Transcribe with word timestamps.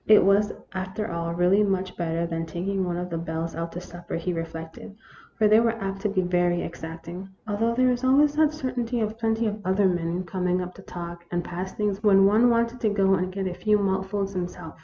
It 0.07 0.25
was, 0.25 0.51
after 0.73 1.11
all, 1.11 1.35
really 1.35 1.61
much 1.61 1.95
better 1.95 2.25
than 2.25 2.47
taking 2.47 2.83
one 2.83 2.97
of 2.97 3.11
the 3.11 3.19
belles 3.19 3.53
out 3.53 3.71
to 3.73 3.79
supper, 3.81 4.15
he 4.15 4.33
reflected, 4.33 4.95
for 5.37 5.47
they 5.47 5.59
were 5.59 5.79
apt 5.79 6.01
to 6.01 6.09
be 6.09 6.23
very 6.23 6.63
exacting, 6.63 7.29
although 7.47 7.75
there 7.75 7.89
was 7.89 8.03
always 8.03 8.33
that 8.33 8.51
cer 8.51 8.71
tainty 8.71 9.03
of 9.03 9.19
plenty 9.19 9.45
of 9.45 9.61
other 9.63 9.85
men 9.87 10.23
coming 10.23 10.59
up 10.59 10.73
to 10.73 10.81
talk 10.81 11.23
and 11.29 11.43
THE 11.43 11.47
ROMANCE 11.51 11.73
OF 11.73 11.79
A 11.87 11.93
SPOON. 11.97 12.01
185 12.01 12.01
pass 12.01 12.01
things 12.01 12.03
when 12.03 12.25
one 12.25 12.49
wanted 12.49 12.79
to 12.79 12.89
go 12.89 13.13
and 13.13 13.31
get 13.31 13.45
a 13.45 13.53
few 13.53 13.77
mouthfuls 13.77 14.33
himself. 14.33 14.79